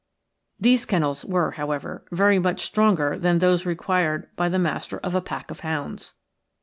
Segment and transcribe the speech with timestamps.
[0.59, 5.21] These kennels were, however, very much stronger than those required by the master of a
[5.21, 6.15] pack of hounds.